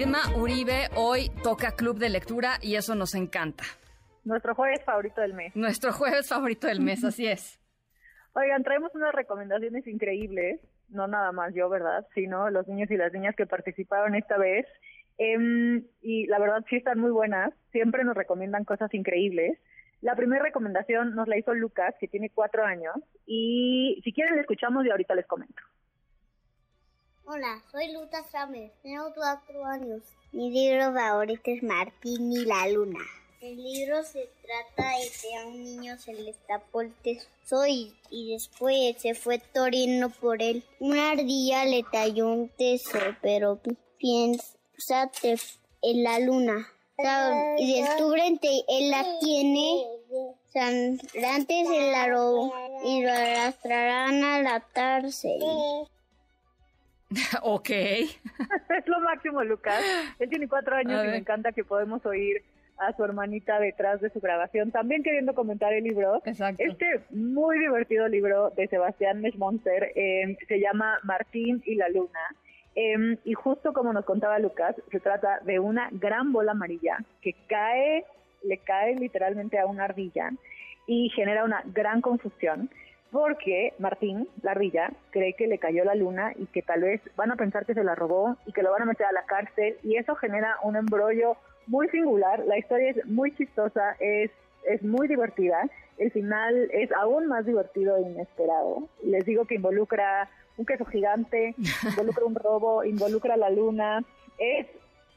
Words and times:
Irma 0.00 0.20
Uribe 0.34 0.88
hoy 0.96 1.30
toca 1.42 1.72
Club 1.72 1.98
de 1.98 2.08
Lectura 2.08 2.52
y 2.62 2.76
eso 2.76 2.94
nos 2.94 3.14
encanta. 3.14 3.64
Nuestro 4.24 4.54
jueves 4.54 4.82
favorito 4.82 5.20
del 5.20 5.34
mes. 5.34 5.54
Nuestro 5.54 5.92
jueves 5.92 6.26
favorito 6.26 6.68
del 6.68 6.80
mes, 6.80 7.04
así 7.04 7.26
es. 7.26 7.60
Oigan, 8.32 8.62
traemos 8.62 8.94
unas 8.94 9.14
recomendaciones 9.14 9.86
increíbles, 9.86 10.58
no 10.88 11.06
nada 11.06 11.32
más 11.32 11.52
yo, 11.54 11.68
¿verdad? 11.68 12.06
Sino 12.14 12.48
los 12.48 12.66
niños 12.66 12.90
y 12.90 12.96
las 12.96 13.12
niñas 13.12 13.36
que 13.36 13.44
participaron 13.44 14.14
esta 14.14 14.38
vez. 14.38 14.66
Em, 15.18 15.84
y 16.00 16.26
la 16.28 16.38
verdad 16.38 16.64
sí 16.70 16.76
están 16.76 16.98
muy 16.98 17.10
buenas, 17.10 17.52
siempre 17.70 18.02
nos 18.02 18.16
recomiendan 18.16 18.64
cosas 18.64 18.94
increíbles. 18.94 19.58
La 20.00 20.16
primera 20.16 20.42
recomendación 20.42 21.14
nos 21.14 21.28
la 21.28 21.36
hizo 21.36 21.52
Lucas, 21.52 21.94
que 22.00 22.08
tiene 22.08 22.30
cuatro 22.30 22.64
años, 22.64 22.94
y 23.26 24.00
si 24.02 24.14
quieren 24.14 24.36
le 24.36 24.40
escuchamos 24.40 24.86
y 24.86 24.90
ahorita 24.90 25.14
les 25.14 25.26
comento. 25.26 25.62
Hola, 27.32 27.62
soy 27.70 27.92
Lucas 27.92 28.26
Rames, 28.32 28.72
tengo 28.82 29.14
cuatro 29.14 29.64
años. 29.64 30.02
Mi 30.32 30.50
libro 30.50 30.92
favorito 30.92 31.42
es 31.44 31.62
Martín 31.62 32.32
y 32.32 32.44
la 32.44 32.66
Luna. 32.66 32.98
El 33.40 33.56
libro 33.62 34.02
se 34.02 34.28
trata 34.42 34.90
de 34.98 35.08
que 35.22 35.36
a 35.36 35.46
un 35.46 35.62
niño 35.62 35.96
se 35.96 36.12
le 36.12 36.30
escapó 36.30 36.80
el 36.80 36.92
tesoro 37.04 37.68
y 37.68 38.32
después 38.32 38.96
se 38.98 39.14
fue 39.14 39.38
Torino 39.38 40.10
por 40.10 40.42
él. 40.42 40.64
Una 40.80 41.12
ardilla 41.12 41.66
le 41.66 41.84
talló 41.84 42.32
un 42.32 42.48
tesoro, 42.48 43.16
pero 43.22 43.60
piensa 43.96 44.56
en 45.82 46.02
la 46.02 46.18
luna. 46.18 46.66
Y 47.58 47.80
descubren 47.80 48.38
que 48.38 48.64
él 48.66 48.90
la 48.90 49.06
tiene. 49.20 49.86
Antes 50.52 51.68
se 51.68 51.92
la 51.92 52.08
robó 52.08 52.52
y 52.84 53.02
lo 53.02 53.12
arrastrarán 53.12 54.24
a 54.24 54.42
la 54.42 54.60
cárcel. 54.72 55.38
ok. 57.42 57.70
es 57.70 58.86
lo 58.86 59.00
máximo, 59.00 59.42
Lucas. 59.44 59.80
Él 60.18 60.28
tiene 60.28 60.48
cuatro 60.48 60.76
años 60.76 61.04
y 61.04 61.08
me 61.08 61.16
encanta 61.16 61.52
que 61.52 61.64
podemos 61.64 62.04
oír 62.06 62.42
a 62.78 62.96
su 62.96 63.04
hermanita 63.04 63.60
detrás 63.60 64.00
de 64.00 64.08
su 64.10 64.20
grabación, 64.20 64.70
también 64.70 65.02
queriendo 65.02 65.34
comentar 65.34 65.72
el 65.72 65.84
libro. 65.84 66.22
Exacto. 66.24 66.62
Este 66.66 67.02
muy 67.10 67.58
divertido 67.58 68.08
libro 68.08 68.50
de 68.50 68.68
Sebastián 68.68 69.20
Meschmonster 69.20 69.92
eh, 69.94 70.38
se 70.48 70.60
llama 70.60 70.98
Martín 71.02 71.62
y 71.66 71.74
la 71.74 71.88
Luna. 71.90 72.34
Em, 72.74 73.18
y 73.24 73.34
justo 73.34 73.72
como 73.72 73.92
nos 73.92 74.04
contaba 74.04 74.38
Lucas, 74.38 74.76
se 74.90 75.00
trata 75.00 75.40
de 75.40 75.58
una 75.58 75.88
gran 75.92 76.32
bola 76.32 76.52
amarilla 76.52 76.98
que 77.20 77.34
cae, 77.48 78.06
le 78.44 78.58
cae 78.58 78.96
literalmente 78.96 79.58
a 79.58 79.66
una 79.66 79.84
ardilla 79.84 80.30
y 80.86 81.10
genera 81.10 81.44
una 81.44 81.62
gran 81.66 82.00
confusión 82.00 82.70
porque 83.10 83.74
Martín, 83.78 84.28
la 84.42 84.52
ardilla, 84.52 84.92
cree 85.10 85.34
que 85.34 85.46
le 85.46 85.58
cayó 85.58 85.84
la 85.84 85.94
luna 85.94 86.32
y 86.36 86.46
que 86.46 86.62
tal 86.62 86.82
vez 86.82 87.00
van 87.16 87.32
a 87.32 87.36
pensar 87.36 87.66
que 87.66 87.74
se 87.74 87.84
la 87.84 87.94
robó 87.94 88.36
y 88.46 88.52
que 88.52 88.62
lo 88.62 88.70
van 88.70 88.82
a 88.82 88.86
meter 88.86 89.06
a 89.06 89.12
la 89.12 89.24
cárcel 89.24 89.76
y 89.82 89.96
eso 89.96 90.14
genera 90.14 90.56
un 90.62 90.76
embrollo 90.76 91.36
muy 91.66 91.88
singular, 91.88 92.40
la 92.46 92.58
historia 92.58 92.90
es 92.90 93.06
muy 93.06 93.34
chistosa, 93.36 93.96
es, 94.00 94.30
es 94.64 94.82
muy 94.82 95.08
divertida, 95.08 95.68
el 95.98 96.10
final 96.10 96.70
es 96.72 96.90
aún 96.92 97.26
más 97.26 97.46
divertido 97.46 97.96
e 97.96 98.02
inesperado. 98.02 98.88
Les 99.04 99.24
digo 99.24 99.44
que 99.44 99.56
involucra 99.56 100.28
un 100.56 100.66
queso 100.66 100.84
gigante, 100.84 101.54
involucra 101.88 102.24
un 102.24 102.34
robo, 102.34 102.84
involucra 102.84 103.36
la 103.36 103.50
luna, 103.50 104.02
es 104.38 104.66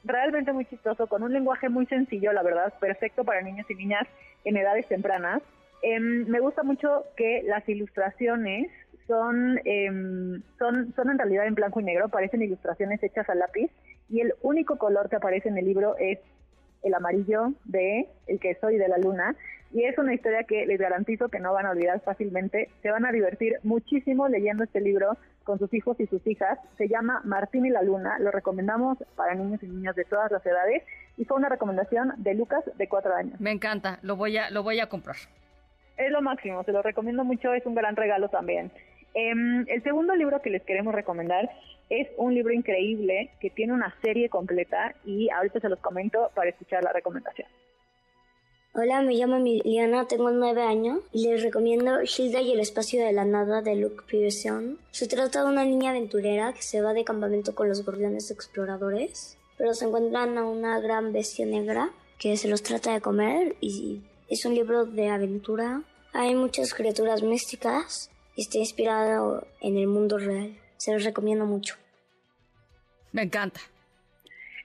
realmente 0.04 0.52
muy 0.52 0.66
chistoso, 0.66 1.08
con 1.08 1.24
un 1.24 1.34
lenguaje 1.34 1.70
muy 1.70 1.86
sencillo, 1.86 2.34
la 2.34 2.44
verdad, 2.44 2.74
perfecto 2.80 3.24
para 3.24 3.42
niños 3.42 3.66
y 3.70 3.76
niñas 3.76 4.08
en 4.44 4.58
edades 4.58 4.88
tempranas. 4.88 5.42
Em, 5.84 6.26
me 6.28 6.40
gusta 6.40 6.64
mucho 6.64 7.06
que 7.18 7.44
las 7.44 7.68
ilustraciones 7.68 8.72
son, 9.06 9.60
em, 9.66 10.42
son, 10.58 10.94
son 10.96 11.10
en 11.12 11.18
realidad 11.18 11.46
en 11.46 11.56
blanco 11.56 11.82
y 11.82 11.84
negro, 11.84 12.08
parecen 12.08 12.42
ilustraciones 12.42 13.04
hechas 13.04 13.30
a 13.30 13.36
lápiz 13.36 13.70
y 14.10 14.22
el 14.22 14.34
único 14.42 14.78
color 14.78 15.10
que 15.10 15.18
aparece 15.18 15.50
en 15.50 15.58
el 15.58 15.66
libro 15.66 15.98
es 15.98 16.20
el 16.84 16.94
amarillo 16.94 17.54
de 17.66 18.08
El 18.28 18.40
que 18.40 18.56
soy 18.56 18.78
de 18.78 18.88
la 18.88 18.98
luna. 18.98 19.36
Y 19.74 19.86
es 19.86 19.98
una 19.98 20.14
historia 20.14 20.44
que 20.44 20.66
les 20.68 20.80
garantizo 20.80 21.30
que 21.30 21.40
no 21.40 21.52
van 21.52 21.66
a 21.66 21.72
olvidar 21.72 22.00
fácilmente. 22.02 22.70
Se 22.84 22.92
van 22.92 23.06
a 23.06 23.12
divertir 23.12 23.58
muchísimo 23.64 24.28
leyendo 24.30 24.64
este 24.64 24.80
libro 24.80 25.18
con 25.44 25.58
sus 25.58 25.74
hijos 25.74 26.00
y 26.00 26.06
sus 26.06 26.26
hijas. 26.28 26.60
Se 26.78 26.88
llama 26.88 27.22
Martín 27.24 27.66
y 27.66 27.72
la 27.72 27.82
Luna. 27.82 28.20
Lo 28.20 28.30
recomendamos 28.30 29.00
para 29.16 29.34
niños 29.34 29.64
y 29.64 29.68
niñas 29.68 29.96
de 29.96 30.06
todas 30.06 30.32
las 30.32 30.46
edades. 30.46 30.84
Y 31.18 31.26
fue 31.26 31.38
una 31.38 31.50
recomendación 31.50 32.14
de 32.18 32.36
Lucas 32.36 32.64
de 32.78 32.88
cuatro 32.88 33.16
años. 33.16 33.40
Me 33.42 33.52
encanta, 33.52 33.98
lo 34.04 34.16
voy 34.16 34.38
a, 34.38 34.52
lo 34.52 34.62
voy 34.62 34.80
a 34.80 34.88
comprar. 34.88 35.16
Es 35.98 36.12
lo 36.12 36.22
máximo, 36.22 36.64
se 36.64 36.72
lo 36.72 36.82
recomiendo 36.82 37.24
mucho, 37.24 37.54
es 37.54 37.66
un 37.66 37.76
gran 37.76 37.96
regalo 37.96 38.30
también. 38.30 38.72
Em, 39.14 39.66
el 39.68 39.84
segundo 39.84 40.16
libro 40.16 40.42
que 40.42 40.50
les 40.50 40.64
queremos 40.64 40.94
recomendar 40.94 41.50
es 41.90 42.08
un 42.18 42.34
libro 42.34 42.52
increíble 42.52 43.30
que 43.40 43.52
tiene 43.52 43.74
una 43.74 43.96
serie 44.02 44.30
completa 44.30 44.96
y 45.06 45.30
ahorita 45.30 45.60
se 45.60 45.70
los 45.70 45.80
comento 45.80 46.32
para 46.34 46.50
escuchar 46.50 46.84
la 46.84 46.94
recomendación. 46.94 47.48
Hola, 48.76 49.04
me 49.04 49.14
llamo 49.14 49.36
Emiliana, 49.36 50.08
tengo 50.08 50.32
nueve 50.32 50.64
años 50.64 51.02
y 51.12 51.28
les 51.28 51.44
recomiendo 51.44 52.00
Hilda 52.02 52.42
y 52.42 52.54
el 52.54 52.60
espacio 52.60 53.06
de 53.06 53.14
la 53.14 53.24
nada 53.24 53.62
de 53.62 53.76
Luke 53.76 54.04
Pearson. 54.10 54.80
Se 54.90 55.08
trata 55.08 55.44
de 55.44 55.52
una 55.52 55.64
niña 55.64 55.92
aventurera 55.92 56.54
que 56.54 56.64
se 56.64 56.82
va 56.82 56.94
de 56.94 57.04
campamento 57.04 57.54
con 57.54 57.70
los 57.70 57.86
gorriones 57.86 58.32
exploradores, 58.32 59.38
pero 59.60 59.76
se 59.76 59.86
encuentran 59.86 60.40
a 60.40 60.46
una 60.46 60.80
gran 60.80 61.14
bestia 61.14 61.46
negra 61.46 61.92
que 62.18 62.36
se 62.36 62.48
los 62.48 62.64
trata 62.64 62.94
de 62.94 63.02
comer 63.02 63.56
y 63.62 64.02
es 64.30 64.46
un 64.46 64.56
libro 64.56 64.86
de 64.86 65.10
aventura. 65.10 65.82
Hay 66.14 66.36
muchas 66.36 66.74
criaturas 66.74 67.24
místicas 67.24 68.12
y 68.36 68.42
está 68.42 68.58
inspirado 68.58 69.48
en 69.62 69.78
el 69.78 69.88
mundo 69.88 70.18
real. 70.18 70.56
Se 70.78 70.94
los 70.94 71.04
recomiendo 71.04 71.46
mucho. 71.46 71.76
Me 73.12 73.24
encanta. 73.24 73.60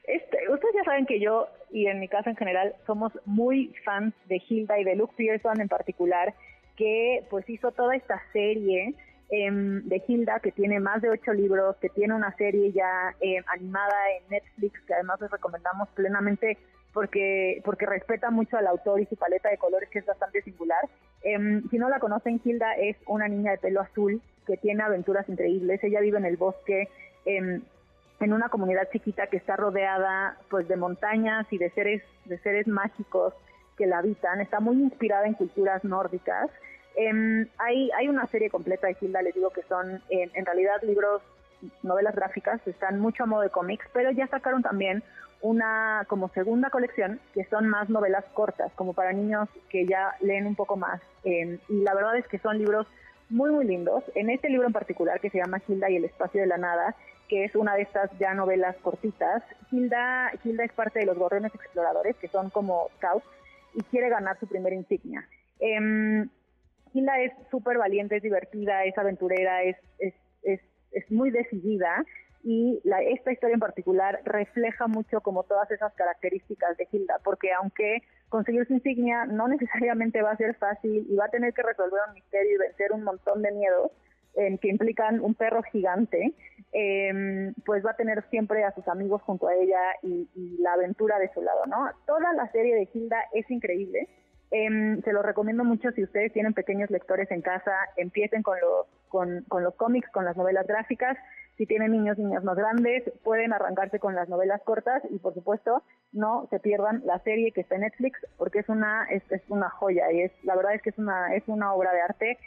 Este, 0.04 0.38
ustedes 0.50 0.74
ya 0.74 0.84
saben 0.84 1.06
que 1.06 1.20
yo 1.20 1.48
y 1.70 1.86
en 1.86 2.00
mi 2.00 2.08
casa 2.08 2.30
en 2.30 2.36
general 2.36 2.74
somos 2.86 3.12
muy 3.26 3.74
fans 3.84 4.14
de 4.26 4.42
Hilda 4.48 4.78
y 4.78 4.84
de 4.84 4.96
Luke 4.96 5.14
Pearson 5.16 5.60
en 5.60 5.68
particular, 5.68 6.34
que 6.76 7.24
pues 7.28 7.48
hizo 7.50 7.72
toda 7.72 7.94
esta 7.94 8.22
serie 8.32 8.94
em, 9.30 9.82
de 9.86 10.02
Hilda 10.06 10.40
que 10.40 10.52
tiene 10.52 10.80
más 10.80 11.02
de 11.02 11.10
ocho 11.10 11.34
libros, 11.34 11.76
que 11.76 11.90
tiene 11.90 12.14
una 12.14 12.34
serie 12.36 12.72
ya 12.72 13.14
em, 13.20 13.44
animada 13.48 13.96
en 14.16 14.30
Netflix 14.30 14.80
que 14.86 14.94
además 14.94 15.20
les 15.20 15.30
recomendamos 15.30 15.88
plenamente 15.90 16.56
porque 16.92 17.60
porque 17.64 17.86
respeta 17.86 18.30
mucho 18.30 18.56
al 18.56 18.66
autor 18.66 19.00
y 19.00 19.06
su 19.06 19.16
paleta 19.16 19.50
de 19.50 19.58
colores 19.58 19.88
que 19.90 20.00
es 20.00 20.06
bastante 20.06 20.42
singular. 20.42 20.80
Em, 21.22 21.68
si 21.70 21.78
no 21.78 21.88
la 21.88 21.98
conocen, 21.98 22.40
Hilda 22.44 22.74
es 22.74 22.96
una 23.06 23.28
niña 23.28 23.52
de 23.52 23.58
pelo 23.58 23.80
azul 23.80 24.20
que 24.46 24.56
tiene 24.56 24.82
aventuras 24.82 25.28
increíbles. 25.28 25.82
Ella 25.84 26.00
vive 26.00 26.18
en 26.18 26.24
el 26.24 26.36
bosque 26.36 26.88
en 28.20 28.32
una 28.32 28.48
comunidad 28.48 28.88
chiquita 28.90 29.28
que 29.28 29.36
está 29.36 29.56
rodeada 29.56 30.36
pues 30.50 30.66
de 30.68 30.76
montañas 30.76 31.46
y 31.50 31.58
de 31.58 31.70
seres 31.70 32.02
de 32.24 32.38
seres 32.38 32.66
mágicos 32.66 33.34
que 33.76 33.86
la 33.86 33.98
habitan 33.98 34.40
está 34.40 34.60
muy 34.60 34.76
inspirada 34.76 35.26
en 35.26 35.34
culturas 35.34 35.84
nórdicas 35.84 36.50
em, 36.96 37.46
hay 37.58 37.90
hay 37.96 38.08
una 38.08 38.26
serie 38.26 38.50
completa 38.50 38.88
de 38.88 38.96
Hilda 39.00 39.22
les 39.22 39.34
digo 39.34 39.50
que 39.50 39.62
son 39.62 40.02
en, 40.10 40.46
realidad 40.46 40.82
libros 40.82 41.22
novelas 41.82 42.14
gráficas 42.14 42.60
están 42.66 42.98
mucho 42.98 43.22
a 43.22 43.26
modo 43.26 43.42
de 43.42 43.50
cómics 43.50 43.86
pero 43.92 44.10
ya 44.10 44.26
sacaron 44.26 44.62
también 44.62 45.02
una 45.40 46.04
como 46.08 46.28
segunda 46.30 46.70
colección 46.70 47.20
que 47.34 47.44
son 47.44 47.68
más 47.68 47.88
novelas 47.88 48.24
cortas 48.34 48.72
como 48.74 48.92
para 48.92 49.12
niños 49.12 49.48
que 49.68 49.86
ya 49.86 50.14
leen 50.20 50.46
un 50.46 50.56
poco 50.56 50.76
más 50.76 51.00
em, 51.24 51.58
y 51.68 51.82
la 51.82 51.94
verdad 51.94 52.16
es 52.16 52.26
que 52.26 52.38
son 52.38 52.58
libros 52.58 52.86
muy 53.30 53.50
muy 53.50 53.64
lindos 53.64 54.02
en 54.14 54.30
este 54.30 54.48
libro 54.48 54.66
en 54.66 54.72
particular 54.72 55.20
que 55.20 55.30
se 55.30 55.38
llama 55.38 55.62
Hilda 55.66 55.90
y 55.90 55.96
el 55.96 56.04
espacio 56.04 56.40
de 56.40 56.46
la 56.46 56.58
nada 56.58 56.96
que 57.28 57.44
es 57.44 57.54
una 57.54 57.76
de 57.76 57.82
estas 57.82 58.10
ya 58.18 58.34
novelas 58.34 58.74
cortitas. 58.78 59.42
Hilda, 59.70 60.32
Hilda 60.42 60.64
es 60.64 60.72
parte 60.72 61.00
de 61.00 61.06
los 61.06 61.18
gorriones 61.18 61.54
exploradores, 61.54 62.16
que 62.16 62.28
son 62.28 62.50
como 62.50 62.88
scouts, 62.96 63.26
y 63.74 63.82
quiere 63.84 64.08
ganar 64.08 64.38
su 64.40 64.46
primera 64.46 64.74
insignia. 64.74 65.28
Eh, 65.60 66.26
Hilda 66.94 67.20
es 67.20 67.32
súper 67.50 67.78
valiente, 67.78 68.16
es 68.16 68.22
divertida, 68.22 68.84
es 68.84 68.96
aventurera, 68.96 69.62
es, 69.62 69.76
es, 69.98 70.14
es, 70.42 70.60
es 70.92 71.10
muy 71.10 71.30
decidida 71.30 72.04
y 72.42 72.80
la, 72.84 73.02
esta 73.02 73.32
historia 73.32 73.54
en 73.54 73.60
particular 73.60 74.20
refleja 74.24 74.86
mucho 74.86 75.20
como 75.20 75.42
todas 75.44 75.70
esas 75.70 75.92
características 75.94 76.76
de 76.76 76.88
Hilda, 76.90 77.20
porque 77.24 77.52
aunque 77.52 78.02
conseguir 78.28 78.66
su 78.66 78.74
insignia 78.74 79.26
no 79.26 79.48
necesariamente 79.48 80.22
va 80.22 80.32
a 80.32 80.36
ser 80.36 80.54
fácil 80.56 81.06
y 81.08 81.16
va 81.16 81.26
a 81.26 81.30
tener 81.30 81.52
que 81.52 81.62
resolver 81.62 82.00
un 82.08 82.14
misterio 82.14 82.54
y 82.54 82.58
vencer 82.58 82.92
un 82.92 83.04
montón 83.04 83.42
de 83.42 83.52
miedos, 83.52 83.90
que 84.60 84.68
implican 84.68 85.20
un 85.20 85.34
perro 85.34 85.62
gigante, 85.64 86.32
em, 86.72 87.54
pues 87.64 87.84
va 87.84 87.90
a 87.90 87.96
tener 87.96 88.22
siempre 88.30 88.62
a 88.62 88.72
sus 88.72 88.86
amigos 88.88 89.22
junto 89.22 89.48
a 89.48 89.54
ella 89.54 89.80
y, 90.02 90.28
la 90.60 90.74
aventura 90.74 91.18
de 91.18 91.32
su 91.32 91.42
lado, 91.42 91.66
¿no? 91.66 91.90
Toda 92.06 92.32
la 92.34 92.50
serie 92.52 92.74
de 92.74 92.88
Hilda 92.92 93.16
es 93.32 93.50
increíble. 93.50 94.08
Em, 94.50 95.02
se 95.02 95.12
lo 95.12 95.22
recomiendo 95.22 95.64
mucho 95.64 95.90
si 95.92 96.02
ustedes 96.02 96.32
tienen 96.32 96.54
pequeños 96.54 96.90
lectores 96.90 97.30
en 97.30 97.42
casa, 97.42 97.72
empiecen 97.96 98.42
con 98.42 98.58
los, 98.60 98.86
con, 99.08 99.44
con 99.48 99.62
los 99.62 99.74
cómics, 99.74 100.08
con 100.10 100.24
las 100.24 100.36
novelas 100.36 100.66
gráficas. 100.66 101.18
Si 101.56 101.66
tienen 101.66 101.90
niños, 101.90 102.16
niñas 102.18 102.44
más 102.44 102.56
grandes, 102.56 103.02
pueden 103.24 103.52
arrancarse 103.52 103.98
con 103.98 104.14
las 104.14 104.28
novelas 104.28 104.62
cortas 104.62 105.02
y 105.10 105.18
por 105.18 105.34
supuesto 105.34 105.82
no 106.12 106.46
se 106.50 106.60
pierdan 106.60 107.02
la 107.04 107.18
serie 107.18 107.52
que 107.52 107.62
está 107.62 107.74
en 107.74 107.80
Netflix 107.82 108.20
porque 108.36 108.60
es 108.60 108.68
una 108.68 109.04
es, 109.10 109.22
es 109.30 109.42
una 109.48 109.68
joya 109.68 110.10
y 110.12 110.22
es 110.22 110.32
la 110.44 110.54
verdad 110.54 110.74
es 110.74 110.82
que 110.82 110.90
es 110.90 110.98
una 110.98 111.34
es 111.34 111.42
una 111.48 111.74
obra 111.74 111.92
de 111.92 112.00
arte 112.00 112.38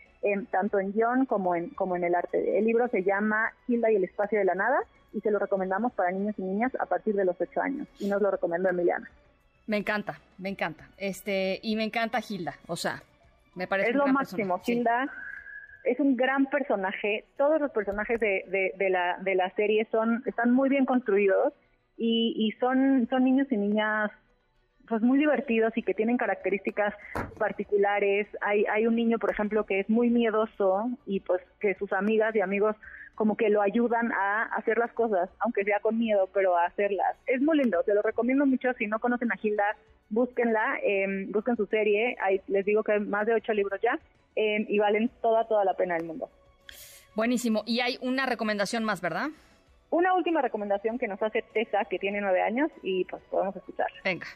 tanto 0.51 0.79
en 0.79 0.93
guion 0.93 1.25
como 1.25 1.55
en, 1.55 1.69
como 1.71 1.95
en 1.95 2.03
el 2.03 2.15
arte. 2.15 2.57
El 2.57 2.65
libro 2.65 2.87
se 2.87 3.03
llama 3.03 3.51
Hilda 3.67 3.91
y 3.91 3.95
el 3.95 4.03
espacio 4.03 4.39
de 4.39 4.45
la 4.45 4.55
nada 4.55 4.79
y 5.13 5.19
se 5.21 5.31
lo 5.31 5.39
recomendamos 5.39 5.93
para 5.93 6.11
niños 6.11 6.35
y 6.37 6.43
niñas 6.43 6.71
a 6.79 6.85
partir 6.85 7.15
de 7.15 7.25
los 7.25 7.39
ocho 7.39 7.61
años. 7.61 7.87
Y 7.99 8.07
nos 8.07 8.21
lo 8.21 8.31
recomendó 8.31 8.69
Emiliana. 8.69 9.09
Me 9.71 9.77
encanta, 9.77 10.19
me 10.37 10.49
encanta. 10.49 10.83
Este, 10.97 11.61
y 11.63 11.77
me 11.77 11.85
encanta 11.85 12.19
Hilda, 12.19 12.55
o 12.67 12.75
sea, 12.75 13.01
me 13.55 13.67
parece 13.67 13.91
Es 13.91 13.95
lo 13.95 14.05
máximo, 14.05 14.61
Hilda 14.67 15.09
es 15.85 15.97
un 16.01 16.17
gran 16.17 16.47
personaje. 16.47 17.23
Todos 17.37 17.61
los 17.61 17.71
personajes 17.71 18.19
de, 18.19 18.73
de, 18.77 18.89
la, 18.89 19.17
de 19.21 19.33
la 19.33 19.49
serie 19.55 19.87
son, 19.89 20.23
están 20.25 20.51
muy 20.51 20.67
bien 20.67 20.85
construidos 20.85 21.53
y, 21.95 22.33
y 22.35 22.51
son, 22.59 23.07
son 23.09 23.23
niños 23.23 23.47
y 23.49 23.55
niñas 23.55 24.11
pues 24.91 25.01
muy 25.03 25.17
divertidos 25.17 25.71
y 25.77 25.83
que 25.83 25.93
tienen 25.93 26.17
características 26.17 26.93
particulares. 27.37 28.27
Hay, 28.41 28.65
hay 28.65 28.87
un 28.87 28.97
niño, 28.97 29.19
por 29.19 29.31
ejemplo, 29.31 29.65
que 29.65 29.79
es 29.79 29.89
muy 29.89 30.09
miedoso 30.09 30.89
y 31.05 31.21
pues 31.21 31.41
que 31.61 31.75
sus 31.75 31.93
amigas 31.93 32.35
y 32.35 32.41
amigos 32.41 32.75
como 33.15 33.37
que 33.37 33.49
lo 33.49 33.61
ayudan 33.61 34.11
a 34.11 34.43
hacer 34.57 34.77
las 34.77 34.91
cosas, 34.91 35.29
aunque 35.39 35.63
sea 35.63 35.79
con 35.79 35.97
miedo, 35.97 36.27
pero 36.33 36.57
a 36.57 36.65
hacerlas. 36.65 37.15
Es 37.25 37.41
muy 37.41 37.57
lindo, 37.57 37.81
te 37.83 37.93
lo 37.93 38.01
recomiendo 38.01 38.45
mucho. 38.45 38.73
Si 38.73 38.85
no 38.85 38.99
conocen 38.99 39.31
a 39.31 39.39
Hilda, 39.41 39.77
búsquenla, 40.09 40.79
eh, 40.83 41.25
busquen 41.29 41.55
su 41.55 41.67
serie. 41.67 42.17
Les 42.47 42.65
digo 42.65 42.83
que 42.83 42.91
hay 42.91 42.99
más 42.99 43.25
de 43.25 43.35
ocho 43.35 43.53
libros 43.53 43.79
ya 43.81 43.97
em, 44.35 44.65
y 44.67 44.77
valen 44.77 45.09
toda, 45.21 45.47
toda 45.47 45.63
la 45.63 45.73
pena 45.75 45.95
del 45.95 46.03
mundo. 46.03 46.29
Buenísimo. 47.15 47.63
Y 47.65 47.79
hay 47.79 47.97
una 48.01 48.25
recomendación 48.25 48.83
más, 48.83 48.99
¿verdad? 48.99 49.29
Una 49.89 50.13
última 50.15 50.41
recomendación 50.41 50.99
que 50.99 51.07
nos 51.07 51.21
hace 51.21 51.45
Tessa, 51.53 51.85
que 51.85 51.97
tiene 51.97 52.19
nueve 52.19 52.41
años, 52.41 52.69
y 52.83 53.05
pues 53.05 53.23
podemos 53.31 53.55
escuchar. 53.55 53.87
Venga. 54.03 54.27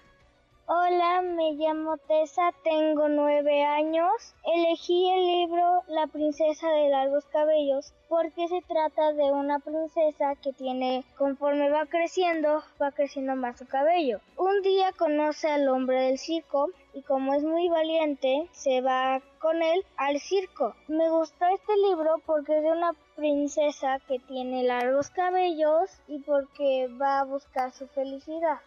Hola, 0.67 1.21
me 1.21 1.51
llamo 1.53 1.95
Tessa, 1.97 2.51
tengo 2.63 3.07
nueve 3.07 3.63
años. 3.63 4.33
Elegí 4.43 5.07
el 5.11 5.27
libro 5.27 5.83
La 5.87 6.07
princesa 6.07 6.67
de 6.71 6.89
largos 6.89 7.23
cabellos 7.25 7.93
porque 8.09 8.47
se 8.47 8.63
trata 8.63 9.13
de 9.13 9.31
una 9.31 9.59
princesa 9.59 10.33
que 10.41 10.53
tiene, 10.53 11.03
conforme 11.19 11.69
va 11.69 11.85
creciendo, 11.85 12.63
va 12.81 12.91
creciendo 12.91 13.35
más 13.35 13.59
su 13.59 13.67
cabello. 13.67 14.21
Un 14.37 14.63
día 14.63 14.91
conoce 14.97 15.49
al 15.49 15.69
hombre 15.69 16.01
del 16.01 16.17
circo 16.17 16.71
y 16.95 17.03
como 17.03 17.35
es 17.35 17.43
muy 17.43 17.69
valiente, 17.69 18.49
se 18.51 18.81
va 18.81 19.21
con 19.37 19.61
él 19.61 19.85
al 19.97 20.19
circo. 20.19 20.73
Me 20.87 21.11
gustó 21.11 21.45
este 21.45 21.77
libro 21.77 22.15
porque 22.25 22.57
es 22.57 22.63
de 22.63 22.71
una 22.71 22.93
princesa 23.15 23.99
que 24.07 24.17
tiene 24.17 24.63
largos 24.63 25.11
cabellos 25.11 25.91
y 26.07 26.17
porque 26.21 26.89
va 26.99 27.19
a 27.19 27.25
buscar 27.25 27.71
su 27.71 27.85
felicidad. 27.89 28.57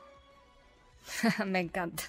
Me 1.47 1.61
encanta. 1.61 2.05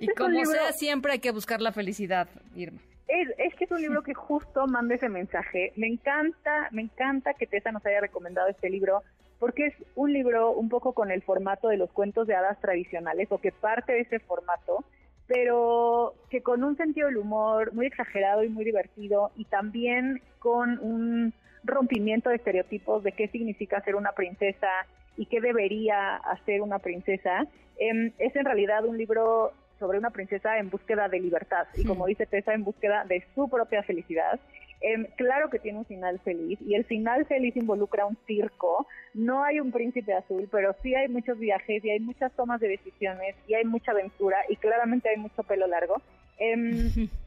y 0.00 0.08
como 0.08 0.44
sea, 0.44 0.72
siempre 0.72 1.12
hay 1.12 1.18
que 1.18 1.30
buscar 1.30 1.60
la 1.60 1.72
felicidad, 1.72 2.28
Irma. 2.54 2.80
Es, 3.06 3.28
es, 3.38 3.54
que 3.54 3.64
es 3.64 3.70
un 3.70 3.82
libro 3.82 4.02
que 4.02 4.14
justo 4.14 4.66
manda 4.66 4.94
ese 4.94 5.08
mensaje. 5.08 5.72
Me 5.76 5.86
encanta, 5.86 6.68
me 6.70 6.82
encanta 6.82 7.34
que 7.34 7.46
Tessa 7.46 7.70
nos 7.70 7.84
haya 7.84 8.00
recomendado 8.00 8.48
este 8.48 8.70
libro, 8.70 9.02
porque 9.38 9.66
es 9.66 9.74
un 9.94 10.12
libro 10.12 10.52
un 10.52 10.68
poco 10.68 10.94
con 10.94 11.10
el 11.10 11.22
formato 11.22 11.68
de 11.68 11.76
los 11.76 11.90
cuentos 11.92 12.26
de 12.26 12.34
hadas 12.34 12.58
tradicionales, 12.60 13.30
o 13.30 13.38
que 13.38 13.52
parte 13.52 13.92
de 13.92 14.00
ese 14.00 14.20
formato, 14.20 14.84
pero 15.26 16.14
que 16.30 16.42
con 16.42 16.64
un 16.64 16.76
sentido 16.76 17.08
del 17.08 17.18
humor 17.18 17.72
muy 17.74 17.86
exagerado 17.86 18.42
y 18.42 18.48
muy 18.48 18.64
divertido, 18.64 19.30
y 19.36 19.44
también 19.44 20.22
con 20.38 20.78
un 20.80 21.34
rompimiento 21.64 22.30
de 22.30 22.36
estereotipos 22.36 23.02
de 23.02 23.12
qué 23.12 23.28
significa 23.28 23.80
ser 23.82 23.96
una 23.96 24.12
princesa 24.12 24.68
y 25.16 25.26
qué 25.26 25.40
debería 25.40 26.16
hacer 26.16 26.60
una 26.60 26.78
princesa, 26.78 27.46
em, 27.78 28.12
es 28.18 28.34
en 28.36 28.44
realidad 28.44 28.84
un 28.84 28.98
libro 28.98 29.52
sobre 29.78 29.98
una 29.98 30.10
princesa 30.10 30.58
en 30.58 30.70
búsqueda 30.70 31.08
de 31.08 31.20
libertad 31.20 31.66
y 31.74 31.84
como 31.84 32.06
dice 32.06 32.26
Tessa, 32.26 32.54
en 32.54 32.64
búsqueda 32.64 33.04
de 33.04 33.24
su 33.34 33.48
propia 33.48 33.82
felicidad. 33.82 34.38
Em, 34.80 35.06
claro 35.16 35.48
que 35.48 35.58
tiene 35.58 35.78
un 35.78 35.86
final 35.86 36.20
feliz 36.20 36.58
y 36.60 36.74
el 36.74 36.84
final 36.84 37.24
feliz 37.26 37.56
involucra 37.56 38.04
un 38.04 38.18
circo. 38.26 38.86
No 39.14 39.42
hay 39.42 39.58
un 39.58 39.72
príncipe 39.72 40.12
azul, 40.12 40.46
pero 40.50 40.76
sí 40.82 40.94
hay 40.94 41.08
muchos 41.08 41.38
viajes 41.38 41.82
y 41.84 41.90
hay 41.90 42.00
muchas 42.00 42.32
tomas 42.32 42.60
de 42.60 42.68
decisiones 42.68 43.34
y 43.48 43.54
hay 43.54 43.64
mucha 43.64 43.92
aventura 43.92 44.36
y 44.48 44.56
claramente 44.56 45.08
hay 45.08 45.16
mucho 45.16 45.42
pelo 45.42 45.66
largo. 45.66 46.02
Em, 46.38 46.86
e, 46.96 47.08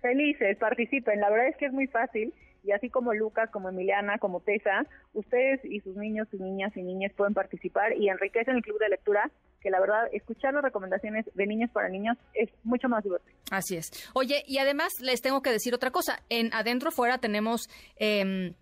Felices, 0.02 0.58
participen. 0.58 1.20
La 1.20 1.30
verdad 1.30 1.48
es 1.48 1.56
que 1.56 1.66
es 1.66 1.72
muy 1.72 1.86
fácil 1.86 2.34
y 2.64 2.72
así 2.72 2.90
como 2.90 3.14
Lucas, 3.14 3.50
como 3.50 3.68
Emiliana, 3.68 4.18
como 4.18 4.40
Tessa, 4.40 4.84
ustedes 5.14 5.64
y 5.64 5.80
sus 5.80 5.96
niños 5.96 6.28
y 6.32 6.36
niñas 6.36 6.76
y 6.76 6.82
niñas 6.82 7.12
pueden 7.16 7.34
participar 7.34 7.96
y 7.96 8.08
enriquecen 8.08 8.56
el 8.56 8.62
club 8.62 8.78
de 8.78 8.88
lectura, 8.88 9.30
que 9.60 9.70
la 9.70 9.80
verdad, 9.80 10.08
escuchar 10.12 10.54
las 10.54 10.62
recomendaciones 10.62 11.24
de 11.34 11.46
niños 11.46 11.70
para 11.70 11.88
niños 11.88 12.18
es 12.34 12.50
mucho 12.64 12.88
más 12.88 13.02
divertido. 13.04 13.36
Así 13.50 13.76
es. 13.76 14.10
Oye, 14.14 14.42
y 14.46 14.58
además 14.58 14.92
les 15.00 15.22
tengo 15.22 15.40
que 15.40 15.50
decir 15.50 15.74
otra 15.74 15.90
cosa. 15.90 16.18
En 16.28 16.52
Adentro 16.52 16.90
Fuera 16.90 17.18
tenemos... 17.18 17.68
Eh, 17.96 18.54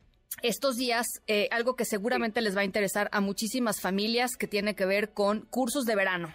estos 0.43 0.77
días 0.77 1.07
eh, 1.27 1.49
algo 1.51 1.75
que 1.75 1.85
seguramente 1.85 2.41
les 2.41 2.57
va 2.57 2.61
a 2.61 2.65
interesar 2.65 3.09
a 3.13 3.21
muchísimas 3.21 3.81
familias 3.83 4.37
que 4.39 4.47
tiene 4.47 4.75
que 4.75 4.87
ver 4.87 5.11
con 5.11 5.43
cursos 5.47 5.85
de 5.85 5.97
verano. 5.97 6.29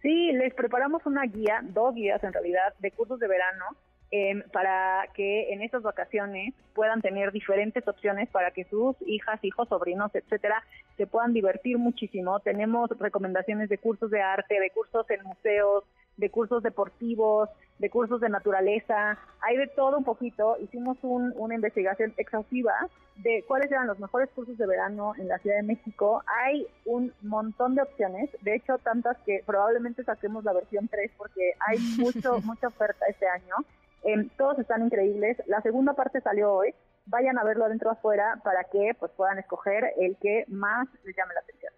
Sí, 0.00 0.32
les 0.32 0.52
preparamos 0.54 1.04
una 1.06 1.24
guía, 1.26 1.60
dos 1.62 1.94
guías 1.94 2.24
en 2.24 2.32
realidad, 2.32 2.74
de 2.80 2.90
cursos 2.90 3.20
de 3.20 3.28
verano 3.28 3.66
Em, 4.14 4.42
para 4.52 5.08
que 5.14 5.54
en 5.54 5.62
estas 5.62 5.82
vacaciones 5.82 6.52
puedan 6.74 7.00
tener 7.00 7.32
diferentes 7.32 7.88
opciones 7.88 8.28
para 8.28 8.50
que 8.50 8.64
sus 8.64 8.94
hijas, 9.06 9.42
hijos, 9.42 9.70
sobrinos, 9.70 10.14
etcétera, 10.14 10.62
se 10.98 11.06
puedan 11.06 11.32
divertir 11.32 11.78
muchísimo. 11.78 12.38
Tenemos 12.40 12.90
recomendaciones 12.98 13.70
de 13.70 13.78
cursos 13.78 14.10
de 14.10 14.20
arte, 14.20 14.60
de 14.60 14.68
cursos 14.68 15.08
en 15.08 15.22
museos, 15.24 15.84
de 16.18 16.28
cursos 16.28 16.62
deportivos, 16.62 17.48
de 17.78 17.88
cursos 17.88 18.20
de 18.20 18.28
naturaleza, 18.28 19.18
hay 19.40 19.56
de 19.56 19.66
todo 19.68 19.96
un 19.96 20.04
poquito. 20.04 20.58
Hicimos 20.60 20.98
una 21.02 21.54
investigación 21.54 22.12
exhaustiva 22.18 22.74
de 23.16 23.42
cuáles 23.48 23.72
eran 23.72 23.86
los 23.86 23.98
mejores 23.98 24.28
cursos 24.34 24.58
de 24.58 24.66
verano 24.66 25.14
en 25.16 25.28
la 25.28 25.38
Ciudad 25.38 25.56
de 25.56 25.62
México. 25.62 26.22
Hay 26.44 26.66
un 26.84 27.14
montón 27.22 27.76
de 27.76 27.82
opciones, 27.82 28.28
de 28.42 28.56
hecho 28.56 28.76
tantas 28.76 29.16
que 29.24 29.42
probablemente 29.46 30.04
saquemos 30.04 30.44
la 30.44 30.52
versión 30.52 30.86
3 30.88 31.12
porque 31.16 31.52
hay 31.66 31.78
mucho, 31.98 32.42
mucha 32.42 32.68
oferta 32.68 33.06
este 33.08 33.26
año. 33.26 33.56
Em, 34.04 34.28
todos 34.36 34.58
están 34.58 34.82
increíbles. 34.82 35.36
La 35.46 35.60
segunda 35.62 35.94
parte 35.94 36.20
salió 36.20 36.52
hoy. 36.52 36.74
Vayan 37.06 37.38
a 37.38 37.44
verlo 37.44 37.64
adentro 37.64 37.90
afuera 37.90 38.40
para 38.44 38.64
que 38.64 38.92
pues 38.98 39.10
puedan 39.16 39.38
escoger 39.38 39.92
el 39.98 40.16
que 40.20 40.44
más 40.48 40.88
les 41.04 41.16
llame 41.16 41.34
la 41.34 41.40
atención. 41.40 41.72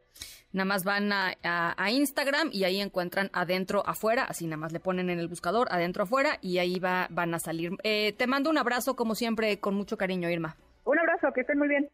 Nada 0.53 0.67
más 0.67 0.85
van 0.85 1.11
a, 1.13 1.91
Instagram 1.91 2.51
y 2.53 2.63
ahí 2.63 2.81
encuentran 2.81 3.29
adentro 3.33 3.83
afuera, 3.87 4.25
así 4.25 4.47
nada 4.47 4.59
más 4.59 4.73
le 4.73 4.79
ponen 4.79 5.11
en 5.11 5.19
el 5.19 5.27
buscador 5.27 5.67
adentro 5.71 6.05
afuera 6.05 6.39
y 6.41 6.59
ahí 6.59 6.79
va, 6.79 7.09
van 7.11 7.35
a 7.35 7.41
salir. 7.41 7.73
Eh, 7.83 8.13
te 8.13 8.29
mando 8.29 8.51
un 8.51 8.59
abrazo 8.59 8.95
como 8.95 9.17
siempre 9.17 9.59
con 9.59 9.75
mucho 9.75 9.97
cariño, 9.97 10.31
Irma. 10.31 10.57
Un 10.85 10.99
abrazo, 10.99 11.33
que 11.33 11.41
estén 11.41 11.59
muy 11.59 11.69
bien. 11.69 11.89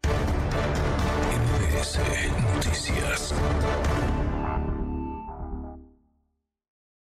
Noticias. 2.53 3.33